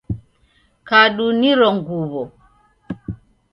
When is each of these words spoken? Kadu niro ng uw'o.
Kadu 0.87 1.25
niro 1.39 1.69
ng 1.75 1.79
uw'o. 1.99 2.23